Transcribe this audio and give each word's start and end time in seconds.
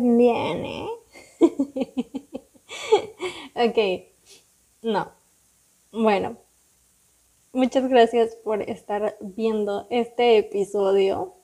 Bien, 0.00 0.64
¿eh? 0.64 0.88
ok, 3.54 3.78
no. 4.82 5.10
Bueno, 5.92 6.36
muchas 7.52 7.88
gracias 7.88 8.36
por 8.36 8.62
estar 8.62 9.16
viendo 9.20 9.86
este 9.90 10.38
episodio. 10.38 11.34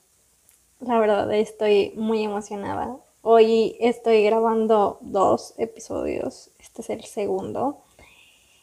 La 0.81 0.99
verdad 0.99 1.33
estoy 1.33 1.93
muy 1.97 2.23
emocionada. 2.23 2.99
Hoy 3.23 3.77
estoy 3.81 4.25
grabando 4.25 4.99
dos 5.01 5.55
episodios. 5.57 6.51
Este 6.59 6.83
es 6.83 6.91
el 6.91 7.05
segundo. 7.05 7.83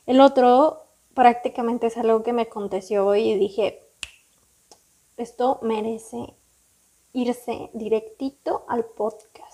El 0.06 0.22
otro 0.22 0.84
prácticamente 1.14 1.88
es 1.88 1.98
algo 1.98 2.24
que 2.24 2.34
me 2.34 2.44
aconteció 2.44 3.06
hoy 3.06 3.32
y 3.32 3.38
dije, 3.38 3.84
esto 5.18 5.60
merece 5.62 6.36
irse 7.14 7.70
directito 7.74 8.66
al 8.68 8.86
podcast. 8.86 9.51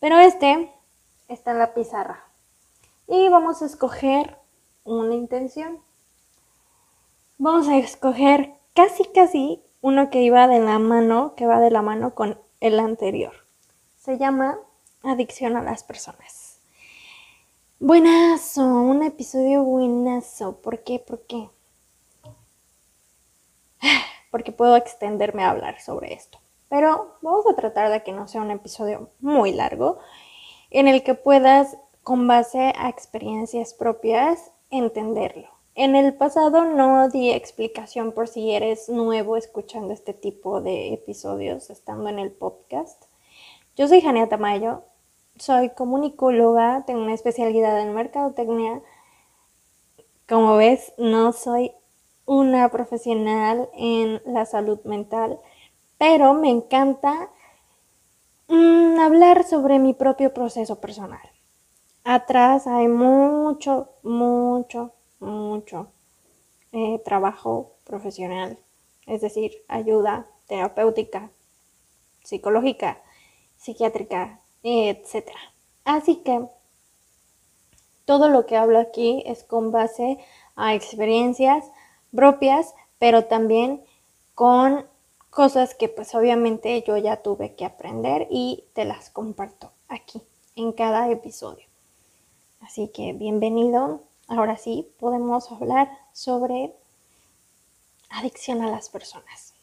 Pero 0.00 0.18
este 0.20 0.72
está 1.28 1.50
en 1.50 1.58
la 1.58 1.74
pizarra. 1.74 2.24
Y 3.08 3.28
vamos 3.28 3.62
a 3.62 3.66
escoger 3.66 4.36
una 4.84 5.14
intención. 5.14 5.80
Vamos 7.38 7.68
a 7.68 7.76
escoger 7.76 8.54
casi 8.74 9.04
casi 9.06 9.62
uno 9.80 10.10
que 10.10 10.22
iba 10.22 10.46
de 10.46 10.60
la 10.60 10.78
mano, 10.78 11.34
que 11.34 11.46
va 11.46 11.58
de 11.60 11.70
la 11.70 11.82
mano 11.82 12.14
con 12.14 12.38
el 12.60 12.78
anterior. 12.78 13.32
Se 13.96 14.18
llama 14.18 14.58
Adicción 15.02 15.56
a 15.56 15.62
las 15.62 15.82
personas. 15.82 16.60
Buenazo, 17.80 18.64
un 18.64 19.02
episodio 19.02 19.62
buenazo. 19.62 20.60
¿Por 20.60 20.82
qué? 20.84 20.98
¿Por 20.98 21.26
qué? 21.26 21.48
Porque 24.30 24.52
puedo 24.52 24.76
extenderme 24.76 25.44
a 25.44 25.50
hablar 25.50 25.80
sobre 25.80 26.12
esto. 26.12 26.38
Pero 26.68 27.16
vamos 27.22 27.46
a 27.46 27.54
tratar 27.54 27.90
de 27.90 28.02
que 28.02 28.12
no 28.12 28.28
sea 28.28 28.42
un 28.42 28.50
episodio 28.50 29.10
muy 29.20 29.52
largo, 29.52 29.98
en 30.70 30.88
el 30.88 31.02
que 31.02 31.14
puedas, 31.14 31.78
con 32.02 32.26
base 32.26 32.72
a 32.76 32.88
experiencias 32.88 33.74
propias, 33.74 34.52
entenderlo. 34.70 35.48
En 35.74 35.94
el 35.94 36.14
pasado 36.14 36.64
no 36.64 37.08
di 37.08 37.30
explicación 37.30 38.12
por 38.12 38.26
si 38.26 38.50
eres 38.50 38.88
nuevo 38.88 39.36
escuchando 39.36 39.94
este 39.94 40.12
tipo 40.12 40.60
de 40.60 40.92
episodios 40.92 41.70
estando 41.70 42.08
en 42.08 42.18
el 42.18 42.32
podcast. 42.32 43.04
Yo 43.76 43.86
soy 43.86 44.00
Jania 44.00 44.28
Tamayo, 44.28 44.82
soy 45.36 45.70
comunicóloga, 45.70 46.84
tengo 46.84 47.00
una 47.02 47.14
especialidad 47.14 47.80
en 47.80 47.94
mercadotecnia. 47.94 48.82
Como 50.28 50.56
ves, 50.56 50.92
no 50.98 51.32
soy 51.32 51.72
una 52.26 52.68
profesional 52.70 53.70
en 53.72 54.20
la 54.26 54.46
salud 54.46 54.80
mental, 54.82 55.38
pero 55.98 56.32
me 56.34 56.50
encanta 56.50 57.30
mm, 58.48 59.00
hablar 59.00 59.44
sobre 59.44 59.78
mi 59.78 59.94
propio 59.94 60.32
proceso 60.32 60.80
personal. 60.80 61.20
Atrás 62.04 62.66
hay 62.66 62.88
mucho, 62.88 63.90
mucho, 64.02 64.92
mucho 65.20 65.88
eh, 66.72 67.00
trabajo 67.04 67.72
profesional, 67.84 68.58
es 69.06 69.20
decir, 69.20 69.64
ayuda 69.68 70.26
terapéutica, 70.46 71.30
psicológica, 72.22 73.02
psiquiátrica, 73.56 74.40
etc. 74.62 75.28
Así 75.84 76.16
que 76.16 76.46
todo 78.04 78.28
lo 78.28 78.46
que 78.46 78.56
hablo 78.56 78.78
aquí 78.78 79.22
es 79.26 79.44
con 79.44 79.72
base 79.72 80.18
a 80.56 80.74
experiencias 80.74 81.70
propias, 82.14 82.74
pero 82.98 83.26
también 83.26 83.84
con 84.34 84.86
cosas 85.38 85.76
que 85.76 85.88
pues 85.88 86.16
obviamente 86.16 86.82
yo 86.84 86.96
ya 86.96 87.22
tuve 87.22 87.54
que 87.54 87.64
aprender 87.64 88.26
y 88.28 88.64
te 88.72 88.84
las 88.84 89.08
comparto 89.08 89.70
aquí 89.86 90.20
en 90.56 90.72
cada 90.72 91.08
episodio. 91.12 91.64
Así 92.60 92.88
que 92.88 93.12
bienvenido. 93.12 94.02
Ahora 94.26 94.56
sí, 94.56 94.90
podemos 94.98 95.52
hablar 95.52 95.96
sobre 96.12 96.74
adicción 98.10 98.62
a 98.62 98.70
las 98.72 98.88
personas. 98.88 99.54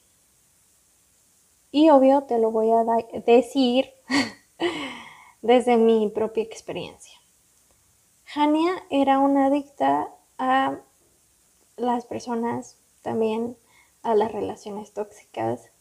Y 1.71 1.89
obvio 1.89 2.23
te 2.23 2.39
lo 2.39 2.51
voy 2.51 2.71
a 2.71 2.85
decir 3.25 3.91
desde 5.41 5.75
mi 5.75 6.07
propia 6.07 6.43
experiencia. 6.43 7.19
Hania 8.33 8.81
era 8.89 9.19
una 9.19 9.47
adicta 9.47 10.07
a 10.37 10.77
las 11.75 12.05
personas, 12.05 12.77
también 13.01 13.57
a 14.05 14.15
las 14.15 14.31
relaciones 14.31 14.93
tóxicas. 14.93 15.71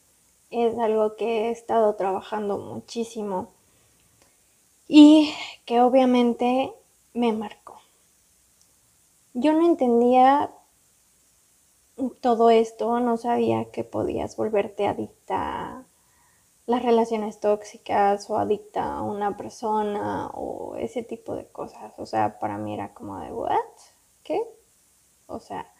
Es 0.50 0.76
algo 0.78 1.14
que 1.16 1.46
he 1.46 1.50
estado 1.50 1.94
trabajando 1.94 2.58
muchísimo 2.58 3.52
y 4.88 5.32
que 5.66 5.80
obviamente 5.80 6.72
me 7.12 7.32
marcó. 7.32 7.80
Yo 9.34 9.52
no 9.52 9.66
entendía 9.66 10.52
todo 12.20 12.50
esto, 12.50 12.98
no 13.00 13.16
sabía 13.16 13.70
que 13.70 13.84
podías 13.84 14.36
volverte 14.36 14.86
adicta 14.86 15.36
a 15.36 15.84
las 16.66 16.82
relaciones 16.82 17.40
tóxicas 17.40 18.30
o 18.30 18.38
adicta 18.38 18.94
a 18.94 19.02
una 19.02 19.36
persona 19.36 20.28
o 20.34 20.76
ese 20.76 21.02
tipo 21.02 21.34
de 21.36 21.46
cosas. 21.46 21.92
O 21.98 22.06
sea, 22.06 22.38
para 22.38 22.56
mí 22.56 22.72
era 22.72 22.94
como 22.94 23.18
de, 23.20 23.32
¿what? 23.32 23.58
¿Qué? 24.22 24.42
O 25.26 25.40
sea, 25.40 25.73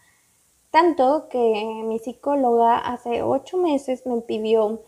tanto 0.75 1.29
que 1.29 1.83
mi 1.85 1.99
psicóloga 1.99 2.77
hace 2.77 3.23
ocho 3.23 3.57
meses 3.57 4.05
me 4.05 4.19
pidió 4.19 4.81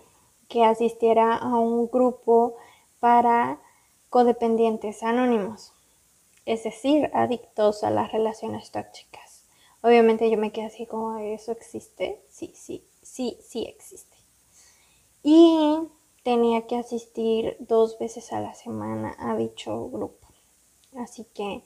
que 0.49 0.65
asistiera 0.65 1.33
a 1.37 1.55
un 1.59 1.89
grupo 1.89 2.57
para 2.99 3.61
codependientes 4.09 5.01
anónimos 5.01 5.71
es 6.45 6.63
decir, 6.63 7.09
adictos 7.13 7.85
a 7.85 7.89
las 7.89 8.11
relaciones 8.11 8.71
tóxicas. 8.71 9.45
Obviamente 9.81 10.29
yo 10.29 10.37
me 10.37 10.51
quedé 10.51 10.65
así 10.65 10.85
como, 10.85 11.17
¿eso 11.19 11.53
existe? 11.53 12.21
Sí, 12.29 12.53
sí, 12.55 12.83
sí, 13.01 13.37
sí 13.41 13.63
existe. 13.63 14.17
Y 15.23 15.77
tenía 16.23 16.65
que 16.65 16.77
asistir 16.77 17.55
dos 17.59 17.97
veces 17.99 18.31
a 18.31 18.39
la 18.39 18.53
semana 18.53 19.15
a 19.19 19.35
dicho 19.35 19.89
grupo. 19.89 20.27
Así 20.97 21.25
que, 21.33 21.63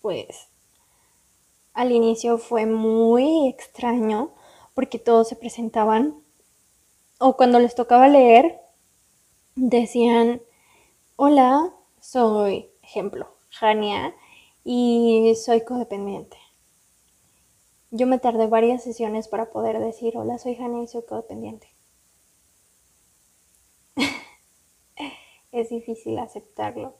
pues, 0.00 0.48
al 1.74 1.92
inicio 1.92 2.38
fue 2.38 2.66
muy 2.66 3.48
extraño 3.48 4.34
porque 4.74 4.98
todos 4.98 5.28
se 5.28 5.36
presentaban 5.36 6.22
o 7.18 7.36
cuando 7.36 7.60
les 7.60 7.74
tocaba 7.74 8.08
leer, 8.08 8.60
decían, 9.54 10.42
hola, 11.16 11.72
soy, 12.00 12.70
ejemplo, 12.82 13.36
Jania 13.50 14.14
y 14.64 15.34
soy 15.36 15.64
codependiente. 15.64 16.36
Yo 17.90 18.06
me 18.06 18.18
tardé 18.18 18.46
varias 18.46 18.82
sesiones 18.82 19.28
para 19.28 19.50
poder 19.50 19.78
decir, 19.78 20.16
hola, 20.16 20.38
soy 20.38 20.56
Jania 20.56 20.82
y 20.82 20.88
soy 20.88 21.04
codependiente. 21.04 21.68
es 25.52 25.68
difícil 25.68 26.18
aceptarlo. 26.18 26.96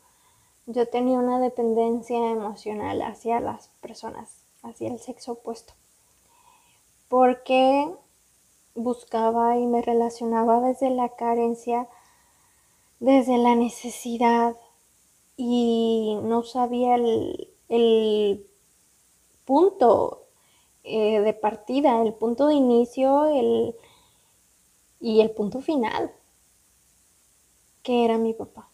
Yo 0.66 0.86
tenía 0.88 1.18
una 1.18 1.40
dependencia 1.40 2.30
emocional 2.30 3.02
hacia 3.02 3.40
las 3.40 3.68
personas, 3.80 4.41
hacia 4.62 4.88
el 4.88 4.98
sexo 4.98 5.32
opuesto, 5.32 5.74
porque 7.08 7.92
buscaba 8.74 9.58
y 9.58 9.66
me 9.66 9.82
relacionaba 9.82 10.60
desde 10.60 10.90
la 10.90 11.10
carencia, 11.10 11.88
desde 13.00 13.38
la 13.38 13.54
necesidad, 13.54 14.56
y 15.36 16.18
no 16.22 16.42
sabía 16.42 16.94
el, 16.94 18.46
punto 19.44 20.26
eh, 20.84 21.20
de 21.20 21.34
partida, 21.34 22.00
el 22.02 22.14
punto 22.14 22.46
de 22.46 22.54
inicio 22.54 23.26
el, 23.26 23.74
y 25.00 25.20
el 25.20 25.30
punto 25.32 25.60
final, 25.60 26.12
que 27.82 28.04
era 28.04 28.18
mi 28.18 28.34
papá. 28.34 28.68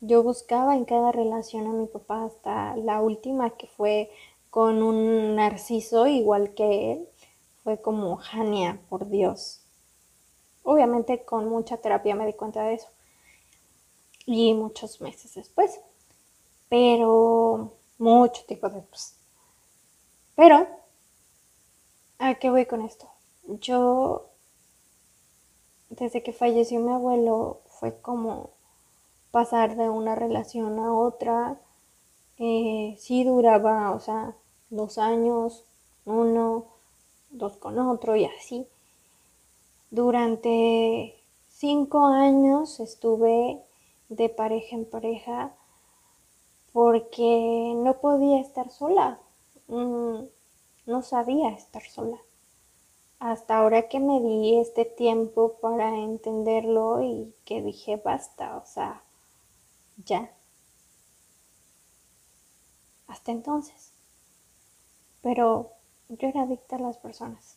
Yo 0.00 0.22
buscaba 0.22 0.74
en 0.74 0.84
cada 0.84 1.12
relación 1.12 1.66
a 1.66 1.72
mi 1.72 1.86
papá 1.86 2.24
hasta 2.24 2.76
la 2.76 3.00
última 3.00 3.50
que 3.50 3.66
fue 3.66 4.10
con 4.54 4.84
un 4.84 5.34
narciso 5.34 6.06
igual 6.06 6.54
que 6.54 6.92
él. 6.92 7.08
fue 7.64 7.82
como, 7.82 8.18
Jania, 8.18 8.80
por 8.88 9.08
Dios. 9.08 9.64
Obviamente 10.62 11.24
con 11.24 11.48
mucha 11.48 11.78
terapia 11.78 12.14
me 12.14 12.24
di 12.24 12.34
cuenta 12.34 12.62
de 12.62 12.74
eso. 12.74 12.86
Y 14.26 14.54
muchos 14.54 15.00
meses 15.00 15.34
después. 15.34 15.80
Pero 16.68 17.72
mucho 17.98 18.44
tiempo 18.44 18.68
después. 18.68 19.16
Pero, 20.36 20.68
¿a 22.18 22.36
qué 22.36 22.48
voy 22.48 22.66
con 22.66 22.80
esto? 22.80 23.10
Yo, 23.48 24.30
desde 25.88 26.22
que 26.22 26.32
falleció 26.32 26.78
mi 26.78 26.92
abuelo, 26.92 27.62
fue 27.66 28.00
como 28.00 28.50
pasar 29.32 29.74
de 29.74 29.90
una 29.90 30.14
relación 30.14 30.78
a 30.78 30.94
otra. 30.94 31.60
Eh, 32.38 32.96
sí 33.00 33.24
duraba, 33.24 33.90
o 33.90 33.98
sea, 33.98 34.36
dos 34.76 34.98
años, 34.98 35.64
uno, 36.04 36.66
dos 37.30 37.56
con 37.56 37.78
otro 37.78 38.16
y 38.16 38.24
así. 38.24 38.66
Durante 39.90 41.14
cinco 41.48 42.06
años 42.06 42.80
estuve 42.80 43.62
de 44.08 44.28
pareja 44.28 44.76
en 44.76 44.84
pareja 44.84 45.52
porque 46.72 47.72
no 47.76 48.00
podía 48.00 48.40
estar 48.40 48.70
sola, 48.70 49.20
mm, 49.68 50.24
no 50.86 51.02
sabía 51.02 51.50
estar 51.50 51.84
sola. 51.84 52.18
Hasta 53.20 53.58
ahora 53.58 53.88
que 53.88 54.00
me 54.00 54.20
di 54.20 54.58
este 54.58 54.84
tiempo 54.84 55.54
para 55.62 55.96
entenderlo 55.96 57.02
y 57.02 57.32
que 57.44 57.62
dije 57.62 57.96
basta, 57.96 58.56
o 58.56 58.66
sea, 58.66 59.02
ya. 60.04 60.30
Hasta 63.06 63.32
entonces. 63.32 63.93
Pero 65.24 65.72
yo 66.10 66.28
era 66.28 66.42
adicta 66.42 66.76
a 66.76 66.80
las 66.80 66.98
personas. 66.98 67.56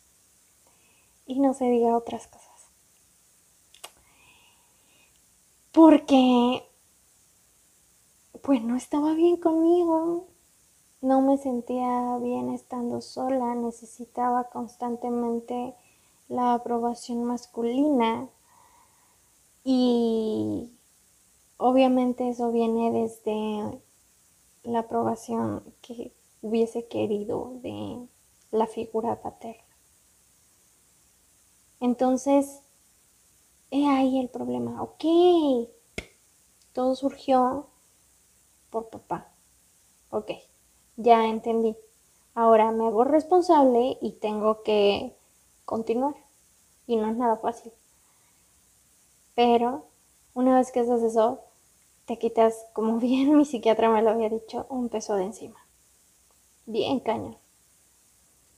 Y 1.26 1.38
no 1.38 1.52
se 1.52 1.66
diga 1.66 1.98
otras 1.98 2.26
cosas. 2.26 2.70
Porque, 5.70 6.66
pues 8.42 8.62
no 8.62 8.74
estaba 8.74 9.12
bien 9.12 9.36
conmigo. 9.36 10.28
No 11.02 11.20
me 11.20 11.36
sentía 11.36 12.16
bien 12.22 12.54
estando 12.54 13.02
sola. 13.02 13.54
Necesitaba 13.54 14.44
constantemente 14.44 15.74
la 16.28 16.54
aprobación 16.54 17.24
masculina. 17.24 18.30
Y 19.62 20.72
obviamente 21.58 22.30
eso 22.30 22.50
viene 22.50 22.90
desde 22.92 23.82
la 24.62 24.78
aprobación 24.78 25.62
que 25.82 26.17
hubiese 26.42 26.86
querido 26.86 27.58
de 27.62 28.06
la 28.50 28.66
figura 28.66 29.20
paterna. 29.20 29.64
Entonces, 31.80 32.60
he 33.70 33.86
ahí 33.86 34.18
el 34.18 34.28
problema. 34.28 34.82
Ok, 34.82 35.04
todo 36.72 36.94
surgió 36.94 37.66
por 38.70 38.88
papá. 38.88 39.32
Ok, 40.10 40.32
ya 40.96 41.26
entendí. 41.26 41.76
Ahora 42.34 42.70
me 42.72 42.86
hago 42.86 43.04
responsable 43.04 43.98
y 44.00 44.12
tengo 44.12 44.62
que 44.62 45.16
continuar. 45.64 46.14
Y 46.86 46.96
no 46.96 47.10
es 47.10 47.16
nada 47.16 47.36
fácil. 47.36 47.72
Pero 49.34 49.86
una 50.34 50.56
vez 50.56 50.72
que 50.72 50.80
haces 50.80 51.02
eso, 51.02 51.40
te 52.06 52.18
quitas, 52.18 52.66
como 52.72 52.98
bien 53.00 53.36
mi 53.36 53.44
psiquiatra 53.44 53.90
me 53.90 54.02
lo 54.02 54.10
había 54.10 54.28
dicho, 54.28 54.66
un 54.68 54.88
peso 54.88 55.14
de 55.14 55.24
encima. 55.24 55.67
Bien 56.68 57.00
cañón. 57.00 57.38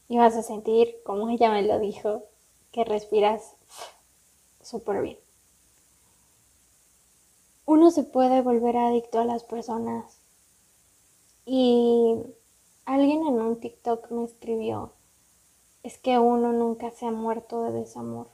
Y 0.08 0.18
vas 0.18 0.34
a 0.34 0.42
sentir, 0.42 0.96
como 1.04 1.28
ella 1.28 1.48
me 1.48 1.62
lo 1.62 1.78
dijo, 1.78 2.24
que 2.72 2.82
respiras 2.82 3.54
súper 4.60 5.00
bien. 5.02 5.18
Uno 7.66 7.92
se 7.92 8.02
puede 8.02 8.42
volver 8.42 8.76
adicto 8.76 9.20
a 9.20 9.24
las 9.24 9.44
personas. 9.44 10.18
Y 11.46 12.16
alguien 12.84 13.28
en 13.28 13.40
un 13.40 13.60
TikTok 13.60 14.10
me 14.10 14.24
escribió, 14.24 14.92
es 15.84 15.96
que 15.96 16.18
uno 16.18 16.52
nunca 16.52 16.90
se 16.90 17.06
ha 17.06 17.12
muerto 17.12 17.62
de 17.62 17.78
desamor. 17.78 18.26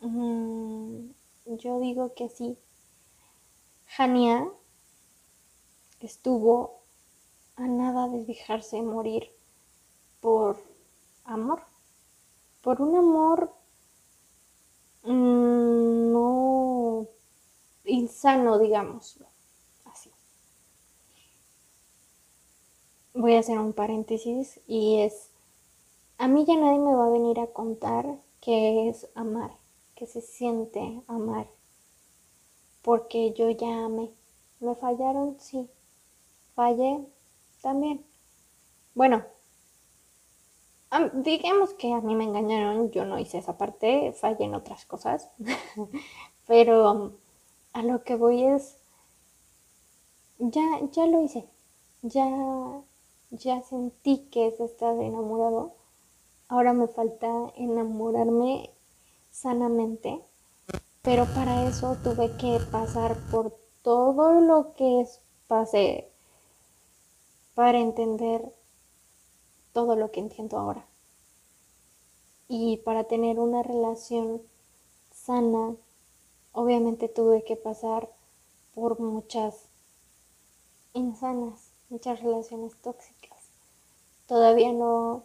Mm, 0.00 1.12
yo 1.46 1.80
digo 1.80 2.12
que 2.12 2.28
sí. 2.28 2.58
Jania 3.86 4.52
estuvo 6.00 6.78
a 7.58 7.66
nada 7.66 8.08
de 8.08 8.24
dejarse 8.24 8.80
morir 8.82 9.32
por 10.20 10.56
amor, 11.24 11.62
por 12.62 12.80
un 12.80 12.96
amor 12.96 13.52
mm, 15.02 16.12
no 16.12 17.08
insano, 17.84 18.58
digamos, 18.58 19.18
así. 19.84 20.10
Voy 23.12 23.34
a 23.34 23.40
hacer 23.40 23.58
un 23.58 23.72
paréntesis 23.72 24.60
y 24.68 25.00
es, 25.00 25.30
a 26.16 26.28
mí 26.28 26.44
ya 26.44 26.56
nadie 26.56 26.78
me 26.78 26.94
va 26.94 27.06
a 27.06 27.10
venir 27.10 27.40
a 27.40 27.48
contar 27.48 28.06
qué 28.40 28.88
es 28.88 29.08
amar, 29.16 29.50
qué 29.96 30.06
se 30.06 30.20
siente 30.20 31.02
amar, 31.08 31.48
porque 32.82 33.32
yo 33.32 33.50
ya 33.50 33.84
amé. 33.84 34.12
¿Me 34.60 34.74
fallaron? 34.74 35.38
Sí. 35.40 35.68
Fallé 36.54 37.06
también. 37.68 38.02
Bueno, 38.94 39.26
digamos 41.12 41.74
que 41.74 41.92
a 41.92 42.00
mí 42.00 42.14
me 42.14 42.24
engañaron, 42.24 42.90
yo 42.92 43.04
no 43.04 43.18
hice 43.18 43.36
esa 43.36 43.58
parte, 43.58 44.14
fallé 44.14 44.46
en 44.46 44.54
otras 44.54 44.86
cosas, 44.86 45.28
pero 46.46 47.12
a 47.74 47.82
lo 47.82 48.02
que 48.04 48.16
voy 48.16 48.42
es, 48.42 48.78
ya, 50.38 50.64
ya 50.92 51.06
lo 51.06 51.22
hice, 51.22 51.44
ya, 52.00 52.26
ya 53.32 53.60
sentí 53.60 54.30
que 54.30 54.46
es 54.46 54.58
estar 54.60 54.98
enamorado, 54.98 55.74
ahora 56.48 56.72
me 56.72 56.88
falta 56.88 57.28
enamorarme 57.54 58.70
sanamente, 59.30 60.22
pero 61.02 61.26
para 61.34 61.68
eso 61.68 61.98
tuve 62.02 62.34
que 62.38 62.60
pasar 62.72 63.14
por 63.30 63.54
todo 63.82 64.40
lo 64.40 64.72
que 64.72 65.04
pasé 65.48 66.10
para 67.58 67.80
entender 67.80 68.54
todo 69.72 69.96
lo 69.96 70.12
que 70.12 70.20
entiendo 70.20 70.58
ahora. 70.58 70.86
Y 72.46 72.76
para 72.76 73.02
tener 73.02 73.40
una 73.40 73.64
relación 73.64 74.42
sana, 75.10 75.74
obviamente 76.52 77.08
tuve 77.08 77.42
que 77.42 77.56
pasar 77.56 78.08
por 78.76 79.00
muchas 79.00 79.70
insanas, 80.92 81.72
muchas 81.90 82.22
relaciones 82.22 82.76
tóxicas. 82.80 83.50
Todavía 84.28 84.72
no 84.72 85.24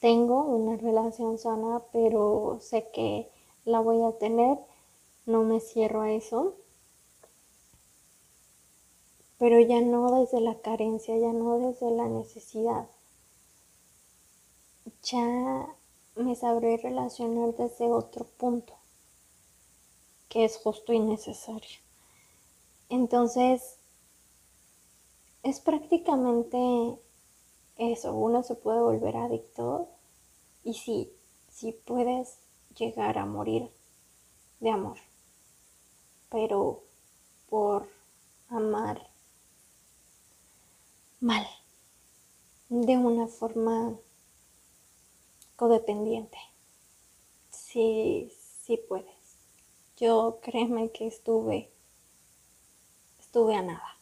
tengo 0.00 0.40
una 0.46 0.78
relación 0.78 1.36
sana, 1.36 1.82
pero 1.92 2.56
sé 2.62 2.88
que 2.90 3.30
la 3.66 3.80
voy 3.80 4.02
a 4.02 4.12
tener. 4.12 4.56
No 5.26 5.42
me 5.42 5.60
cierro 5.60 6.00
a 6.00 6.10
eso. 6.10 6.54
Pero 9.42 9.58
ya 9.58 9.80
no 9.80 10.20
desde 10.20 10.40
la 10.40 10.60
carencia, 10.60 11.18
ya 11.18 11.32
no 11.32 11.58
desde 11.58 11.90
la 11.90 12.06
necesidad 12.06 12.86
ya 15.02 15.66
me 16.14 16.36
sabré 16.36 16.76
relacionar 16.76 17.56
desde 17.56 17.86
otro 17.86 18.24
punto, 18.24 18.74
que 20.28 20.44
es 20.44 20.58
justo 20.58 20.92
y 20.92 21.00
necesario. 21.00 21.80
Entonces, 22.88 23.78
es 25.42 25.58
prácticamente 25.58 27.00
eso, 27.78 28.14
uno 28.14 28.44
se 28.44 28.54
puede 28.54 28.80
volver 28.80 29.16
adicto 29.16 29.88
y 30.62 30.74
sí, 30.74 31.12
sí 31.50 31.72
puedes 31.84 32.38
llegar 32.76 33.18
a 33.18 33.26
morir 33.26 33.72
de 34.60 34.70
amor, 34.70 34.98
pero 36.30 36.84
por 37.48 37.88
amar 38.48 39.11
mal, 41.22 41.46
de 42.68 42.98
una 42.98 43.28
forma 43.28 43.96
codependiente. 45.54 46.36
Sí, 47.48 48.32
sí 48.64 48.76
puedes. 48.88 49.38
Yo 49.96 50.40
créeme 50.42 50.90
que 50.90 51.06
estuve, 51.06 51.70
estuve 53.20 53.54
a 53.54 53.62
nada 53.62 53.98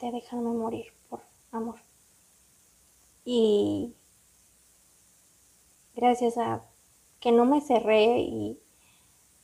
de 0.00 0.10
dejarme 0.10 0.50
morir 0.50 0.92
por 1.08 1.20
amor. 1.52 1.78
Y 3.24 3.94
gracias 5.94 6.36
a 6.36 6.64
que 7.20 7.30
no 7.30 7.44
me 7.44 7.60
cerré 7.60 8.18
y 8.18 8.58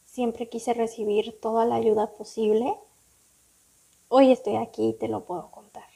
siempre 0.06 0.48
quise 0.48 0.74
recibir 0.74 1.38
toda 1.40 1.64
la 1.64 1.76
ayuda 1.76 2.10
posible, 2.14 2.76
hoy 4.08 4.32
estoy 4.32 4.56
aquí 4.56 4.88
y 4.88 4.94
te 4.94 5.06
lo 5.06 5.24
puedo 5.24 5.52
contar. 5.52 5.87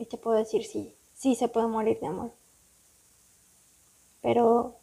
Y 0.00 0.06
te 0.06 0.16
puedo 0.16 0.36
decir, 0.36 0.64
sí, 0.64 0.96
sí 1.14 1.36
se 1.36 1.48
puede 1.48 1.68
morir 1.68 2.00
de 2.00 2.08
amor 2.08 2.32
pero 4.20 4.76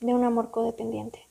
de 0.00 0.14
un 0.14 0.24
amor 0.24 0.50
codependiente. 0.50 1.26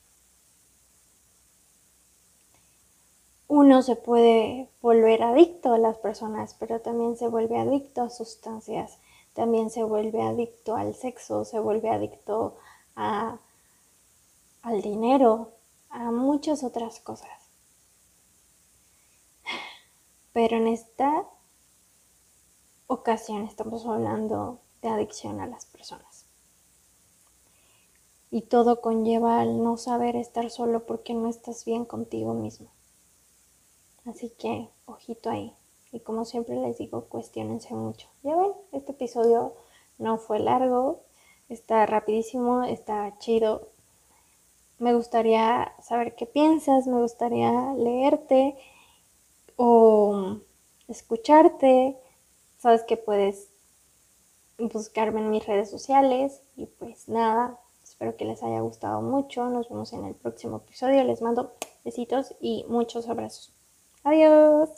Uno 3.48 3.82
se 3.82 3.96
puede 3.96 4.70
volver 4.82 5.24
adicto 5.24 5.74
a 5.74 5.80
las 5.80 5.98
personas, 5.98 6.56
pero 6.60 6.82
también 6.82 7.18
se 7.18 7.28
vuelve 7.28 7.58
adicto 7.58 8.04
a 8.04 8.10
sustancias, 8.10 9.00
también 9.34 9.72
se 9.72 9.84
vuelve 9.84 10.22
adicto 10.22 10.76
al 10.76 10.94
sexo, 10.94 11.46
se 11.46 11.60
vuelve 11.60 11.90
adicto 11.90 12.58
a, 12.96 13.40
al 14.62 14.82
dinero, 14.82 15.54
a 15.90 16.12
muchas 16.12 16.64
otras 16.64 17.00
cosas. 17.00 17.50
Pero 20.32 20.58
en 20.58 20.68
esta 20.68 21.28
ocasión 22.92 23.44
estamos 23.44 23.86
hablando 23.86 24.62
de 24.82 24.90
adicción 24.90 25.40
a 25.42 25.46
las 25.46 25.68
personas. 25.68 26.26
Y 28.32 28.42
todo 28.42 28.82
conlleva 28.82 29.40
al 29.40 29.64
no 29.64 29.78
saber 29.78 30.16
estar 30.16 30.50
solo 30.50 30.88
porque 30.88 31.14
no 31.14 31.30
estás 31.30 31.66
bien 31.66 31.86
contigo 31.86 32.34
mismo. 32.34 32.72
Así 34.06 34.32
que, 34.32 34.70
ojito 34.86 35.30
ahí. 35.30 35.54
Y 35.92 36.00
como 36.00 36.26
siempre 36.26 36.56
les 36.56 36.80
digo, 36.80 37.06
cuestionense 37.06 37.76
mucho. 37.76 38.08
Ya 38.24 38.36
ven, 38.36 38.54
este 38.72 38.94
episodio 38.94 39.54
no 40.00 40.18
fue 40.18 40.40
largo, 40.40 41.02
está 41.48 41.86
rapidísimo, 41.86 42.64
está 42.64 43.16
chido. 43.20 43.70
Me 44.80 44.96
gustaría 44.96 45.76
saber 45.80 46.16
qué 46.16 46.26
piensas, 46.26 46.88
me 46.88 47.00
gustaría 47.00 47.74
leerte 47.76 48.58
o 49.58 50.38
escucharte. 50.88 51.96
Sabes 52.62 52.84
que 52.84 52.98
puedes 52.98 53.48
buscarme 54.58 55.22
en 55.22 55.30
mis 55.30 55.46
redes 55.46 55.70
sociales 55.70 56.42
y 56.58 56.66
pues 56.66 57.08
nada, 57.08 57.58
espero 57.84 58.18
que 58.18 58.26
les 58.26 58.44
haya 58.44 58.60
gustado 58.60 59.02
mucho. 59.02 59.46
Nos 59.46 59.70
vemos 59.70 59.94
en 59.94 60.06
el 60.06 60.14
próximo 60.14 60.58
episodio. 60.58 61.04
Les 61.06 61.22
mando 61.22 61.54
besitos 61.86 62.36
y 62.42 62.66
muchos 62.68 63.08
abrazos. 63.08 63.54
Adiós. 64.04 64.70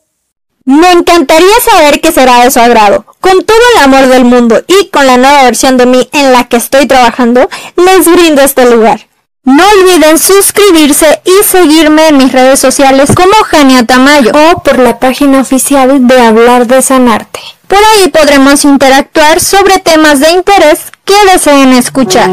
Me 0.63 0.91
encantaría 0.91 1.59
saber 1.59 2.01
qué 2.01 2.11
será 2.11 2.43
de 2.43 2.51
su 2.51 2.59
agrado. 2.59 3.03
Con 3.19 3.43
todo 3.43 3.57
el 3.75 3.83
amor 3.83 4.07
del 4.07 4.25
mundo 4.25 4.61
y 4.67 4.89
con 4.89 5.07
la 5.07 5.17
nueva 5.17 5.43
versión 5.43 5.77
de 5.77 5.87
mí 5.87 6.07
en 6.13 6.31
la 6.33 6.47
que 6.47 6.57
estoy 6.57 6.87
trabajando, 6.87 7.49
les 7.77 8.05
brindo 8.05 8.43
este 8.43 8.69
lugar. 8.69 9.10
No 9.43 9.63
olviden 9.79 10.19
suscribirse 10.19 11.19
y 11.25 11.43
seguirme 11.43 12.09
en 12.09 12.17
mis 12.17 12.31
redes 12.31 12.59
sociales 12.59 13.11
como 13.15 13.33
Jania 13.47 13.83
Tamayo 13.87 14.31
o 14.33 14.61
por 14.61 14.77
la 14.77 14.99
página 14.99 15.41
oficial 15.41 16.07
de 16.07 16.21
Hablar 16.21 16.67
de 16.67 16.79
Sanarte. 16.83 17.39
Por 17.67 17.79
ahí 17.79 18.09
podremos 18.09 18.63
interactuar 18.65 19.39
sobre 19.39 19.79
temas 19.79 20.19
de 20.19 20.29
interés 20.29 20.91
que 21.05 21.15
deseen 21.33 21.73
escuchar. 21.73 22.29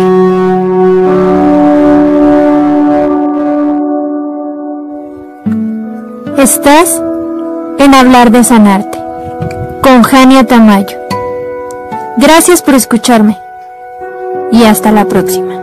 Estás 6.37 7.01
en 7.79 7.95
Hablar 7.95 8.31
de 8.31 8.45
Sanarte 8.45 8.99
con 9.83 10.03
Jania 10.03 10.47
Tamayo. 10.47 10.99
Gracias 12.19 12.61
por 12.61 12.75
escucharme 12.75 13.39
y 14.53 14.65
hasta 14.65 14.93
la 14.93 15.07
próxima. 15.07 15.58